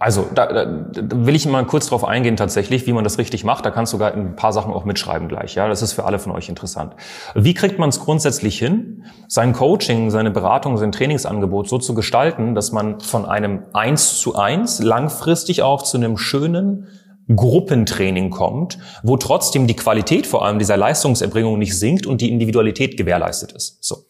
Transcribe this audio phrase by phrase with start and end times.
[0.00, 3.44] Also, da, da, da will ich mal kurz drauf eingehen tatsächlich, wie man das richtig
[3.44, 3.64] macht.
[3.64, 5.56] Da kannst du sogar ein paar Sachen auch mitschreiben gleich.
[5.56, 6.94] Ja, das ist für alle von euch interessant.
[7.34, 12.54] Wie kriegt man es grundsätzlich hin, sein Coaching, seine Beratung, sein Trainingsangebot so zu gestalten,
[12.54, 16.86] dass man von einem Eins zu eins langfristig auch zu einem schönen
[17.34, 22.96] Gruppentraining kommt, wo trotzdem die Qualität vor allem dieser Leistungserbringung nicht sinkt und die Individualität
[22.96, 23.84] gewährleistet ist.
[23.84, 24.04] So.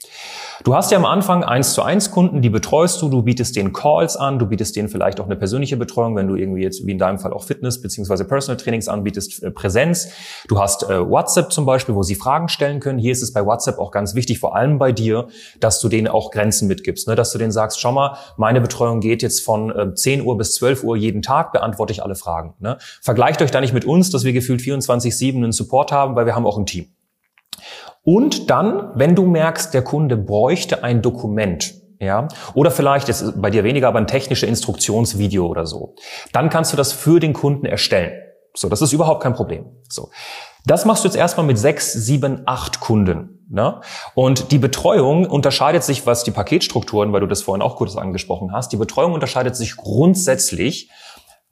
[0.65, 3.73] Du hast ja am Anfang eins zu eins Kunden, die betreust du, du bietest denen
[3.73, 6.91] Calls an, du bietest denen vielleicht auch eine persönliche Betreuung, wenn du irgendwie jetzt, wie
[6.91, 10.09] in deinem Fall auch Fitness beziehungsweise Personal Trainings anbietest, äh, Präsenz.
[10.49, 12.99] Du hast äh, WhatsApp zum Beispiel, wo sie Fragen stellen können.
[12.99, 15.29] Hier ist es bei WhatsApp auch ganz wichtig, vor allem bei dir,
[15.61, 17.15] dass du denen auch Grenzen mitgibst, ne?
[17.15, 20.55] dass du denen sagst, schau mal, meine Betreuung geht jetzt von äh, 10 Uhr bis
[20.55, 22.55] 12 Uhr jeden Tag, beantworte ich alle Fragen.
[22.59, 22.79] Ne?
[23.01, 26.35] Vergleicht euch da nicht mit uns, dass wir gefühlt 24-7 einen Support haben, weil wir
[26.35, 26.89] haben auch ein Team.
[28.03, 33.51] Und dann, wenn du merkst, der Kunde bräuchte ein Dokument, ja, oder vielleicht ist bei
[33.51, 35.95] dir weniger, aber ein technisches Instruktionsvideo oder so,
[36.33, 38.13] dann kannst du das für den Kunden erstellen.
[38.55, 39.67] So, das ist überhaupt kein Problem.
[39.89, 40.11] So.
[40.65, 43.47] Das machst du jetzt erstmal mit sechs, sieben, acht Kunden.
[43.51, 43.81] Ne?
[44.15, 48.53] Und die Betreuung unterscheidet sich, was die Paketstrukturen, weil du das vorhin auch kurz angesprochen
[48.53, 50.91] hast, die Betreuung unterscheidet sich grundsätzlich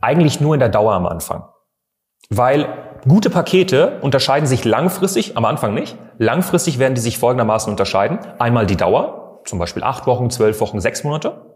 [0.00, 1.44] eigentlich nur in der Dauer am Anfang.
[2.28, 2.68] Weil
[3.06, 5.96] gute Pakete unterscheiden sich langfristig, am Anfang nicht.
[6.18, 8.18] Langfristig werden die sich folgendermaßen unterscheiden.
[8.38, 11.46] Einmal die Dauer, zum Beispiel acht Wochen, zwölf Wochen, sechs Monate.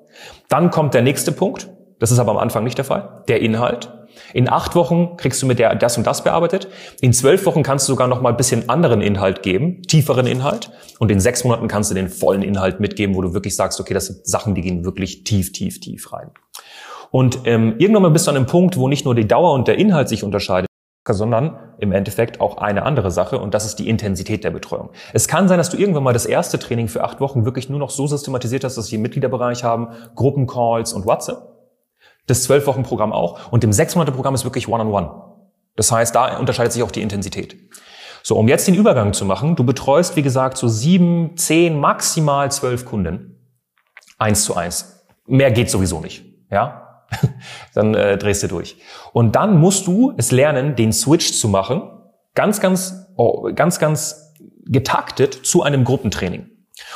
[0.49, 1.69] Dann kommt der nächste Punkt.
[1.99, 3.23] Das ist aber am Anfang nicht der Fall.
[3.29, 3.93] Der Inhalt.
[4.33, 6.69] In acht Wochen kriegst du mit der das und das bearbeitet.
[7.01, 10.71] In zwölf Wochen kannst du sogar noch mal ein bisschen anderen Inhalt geben, tieferen Inhalt.
[10.99, 13.95] Und in sechs Monaten kannst du den vollen Inhalt mitgeben, wo du wirklich sagst, okay,
[13.95, 16.31] das sind Sachen, die gehen wirklich tief, tief, tief rein.
[17.11, 19.69] Und ähm, irgendwann mal bist du an einem Punkt, wo nicht nur die Dauer und
[19.69, 20.67] der Inhalt sich unterscheiden,
[21.09, 24.91] sondern im Endeffekt auch eine andere Sache und das ist die Intensität der Betreuung.
[25.13, 27.79] Es kann sein, dass du irgendwann mal das erste Training für acht Wochen wirklich nur
[27.79, 31.39] noch so systematisiert hast, dass einen Mitgliederbereich haben, Gruppencalls und WhatsApp.
[32.27, 35.07] Das zwölf Wochen Programm auch und im sechs Monate Programm ist wirklich One-on-One.
[35.07, 35.31] -on -one.
[35.75, 37.57] Das heißt, da unterscheidet sich auch die Intensität.
[38.23, 42.53] So, um jetzt den Übergang zu machen, du betreust, wie gesagt, so sieben, zehn, maximal
[42.53, 43.57] zwölf Kunden.
[44.19, 45.07] Eins zu eins.
[45.27, 46.25] Mehr geht sowieso nicht.
[46.51, 46.90] Ja,
[47.75, 48.77] dann äh, drehst du durch.
[49.13, 51.83] Und dann musst du es lernen, den Switch zu machen,
[52.35, 54.35] ganz, ganz, oh, ganz, ganz
[54.67, 56.49] getaktet zu einem Gruppentraining.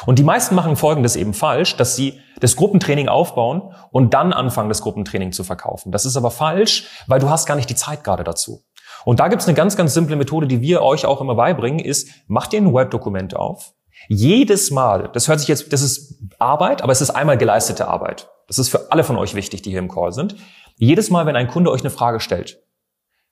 [0.06, 4.68] Und die meisten machen Folgendes eben falsch, dass sie das Gruppentraining aufbauen und dann anfangen,
[4.68, 5.92] das Gruppentraining zu verkaufen.
[5.92, 8.62] Das ist aber falsch, weil du hast gar nicht die Zeit gerade dazu.
[9.04, 12.08] Und da gibt's eine ganz, ganz simple Methode, die wir euch auch immer beibringen, ist,
[12.26, 13.72] macht dir ein Web-Dokument auf.
[14.08, 18.28] Jedes Mal, das hört sich jetzt, das ist Arbeit, aber es ist einmal geleistete Arbeit.
[18.46, 20.36] Das ist für alle von euch wichtig, die hier im Call sind.
[20.76, 22.62] Jedes Mal, wenn ein Kunde euch eine Frage stellt,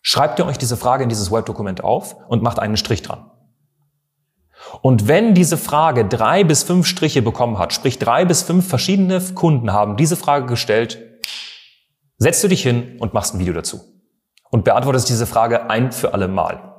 [0.01, 3.31] schreibt ihr euch diese Frage in dieses Web-Dokument auf und macht einen Strich dran.
[4.81, 9.21] Und wenn diese Frage drei bis fünf Striche bekommen hat, sprich drei bis fünf verschiedene
[9.21, 11.21] Kunden haben diese Frage gestellt,
[12.17, 13.81] setzt du dich hin und machst ein Video dazu
[14.51, 16.73] und beantwortest diese Frage ein für alle Mal.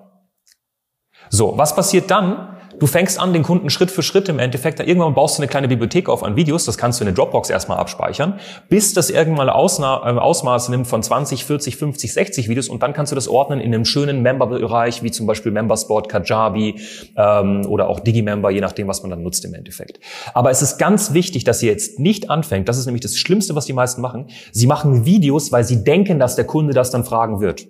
[1.30, 5.14] So, was passiert dann, Du fängst an, den Kunden Schritt für Schritt im Endeffekt, irgendwann
[5.14, 7.78] baust du eine kleine Bibliothek auf an Videos, das kannst du in eine Dropbox erstmal
[7.78, 8.40] abspeichern,
[8.70, 12.94] bis das irgendwann Ausna äh, Ausmaße nimmt von 20, 40, 50, 60 Videos und dann
[12.94, 16.80] kannst du das ordnen in einem schönen Member-Bereich, wie zum Beispiel Membersport, Kajabi
[17.16, 20.00] ähm, oder auch Digimember, je nachdem, was man dann nutzt im Endeffekt.
[20.34, 23.56] Aber es ist ganz wichtig, dass ihr jetzt nicht anfängt, das ist nämlich das Schlimmste,
[23.56, 27.06] was die meisten machen, sie machen Videos, weil sie denken, dass der Kunde das dann
[27.06, 27.66] fragen wird.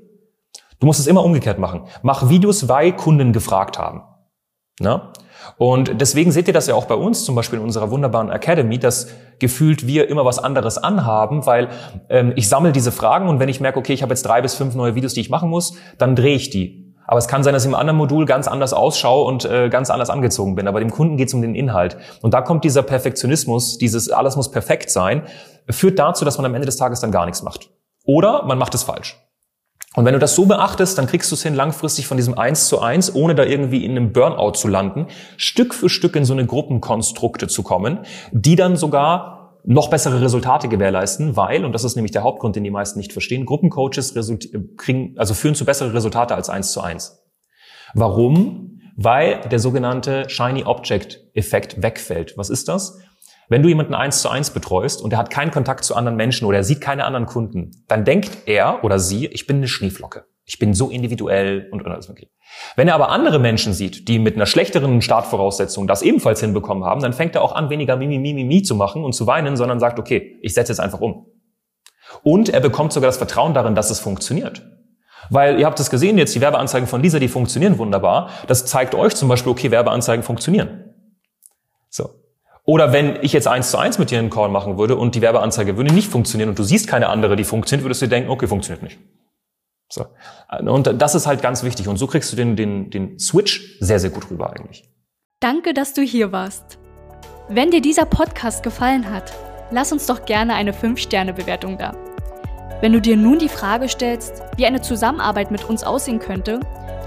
[0.80, 1.84] Du musst es immer umgekehrt machen.
[2.02, 4.02] Mach Videos, weil Kunden gefragt haben.
[4.80, 5.02] Ne?
[5.58, 8.80] Und deswegen seht ihr das ja auch bei uns, zum Beispiel in unserer wunderbaren Academy,
[8.80, 9.08] dass
[9.40, 11.70] gefühlt wir immer was anderes anhaben, weil
[12.10, 14.56] ähm, ich sammle diese Fragen und wenn ich merke, okay, ich habe jetzt drei bis
[14.56, 16.84] fünf neue Videos, die ich machen muss, dann drehe ich die.
[17.06, 19.90] Aber es kann sein, dass ich im anderen Modul ganz anders ausschaue und äh, ganz
[19.90, 20.68] anders angezogen bin.
[20.68, 21.98] Aber dem Kunden geht es um den Inhalt.
[22.22, 25.24] Und da kommt dieser Perfektionismus, dieses alles muss perfekt sein,
[25.70, 27.70] führt dazu, dass man am Ende des Tages dann gar nichts macht.
[28.06, 29.23] Oder man macht es falsch.
[29.96, 32.68] Und wenn du das so beachtest, dann kriegst du es hin, langfristig von diesem Eins
[32.68, 35.08] zu eins, ohne da irgendwie in einem Burnout zu landen,
[35.38, 38.00] Stück für Stück in so eine Gruppenkonstrukte zu kommen,
[38.32, 42.64] die dann sogar noch bessere Resultate gewährleisten, weil, und das ist nämlich der Hauptgrund, den
[42.64, 44.14] die meisten nicht verstehen, Gruppencoaches
[44.78, 47.24] kriegen, also führen zu besseren Resultate als eins zu eins.
[47.94, 48.82] Warum?
[48.98, 52.34] Weil der sogenannte Shiny Object Effekt wegfällt.
[52.36, 53.00] Was ist das?
[53.50, 56.46] Wenn du jemanden eins zu eins betreust und er hat keinen Kontakt zu anderen Menschen
[56.46, 60.26] oder er sieht keine anderen Kunden, dann denkt er oder sie, ich bin eine Schneeflocke.
[60.46, 62.32] Ich bin so individuell und, alles mögliche.
[62.76, 67.02] Wenn er aber andere Menschen sieht, die mit einer schlechteren Startvoraussetzung das ebenfalls hinbekommen haben,
[67.02, 69.80] dann fängt er auch an, weniger Mimi, Mimi, Mimi zu machen und zu weinen, sondern
[69.80, 71.28] sagt, okay, ich setze jetzt einfach um.
[72.24, 74.64] Und er bekommt sogar das Vertrauen darin, dass es funktioniert.
[75.30, 78.30] Weil ihr habt es gesehen, jetzt die Werbeanzeigen von Lisa, die funktionieren wunderbar.
[78.48, 80.94] Das zeigt euch zum Beispiel, okay, Werbeanzeigen funktionieren.
[81.90, 82.10] So.
[82.66, 85.22] Oder wenn ich jetzt eins zu eins mit dir einen Call machen würde und die
[85.22, 88.30] Werbeanzeige würde nicht funktionieren und du siehst keine andere, die funktioniert, würdest du dir denken,
[88.30, 89.00] okay, funktioniert nicht.
[89.90, 90.06] So.
[90.60, 91.88] Und das ist halt ganz wichtig.
[91.88, 94.90] Und so kriegst du den, den, den Switch sehr, sehr gut rüber eigentlich.
[95.40, 96.80] Danke, dass du hier warst.
[97.50, 99.34] Wenn dir dieser Podcast gefallen hat,
[99.72, 101.94] lass uns doch gerne eine 5-Sterne-Bewertung da.
[102.82, 106.62] Wenn du dir nun die Frage stellst, wie eine Zusammenarbeit mit uns aussehen könnte,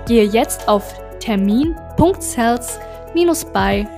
[0.06, 0.94] gehe jetzt auf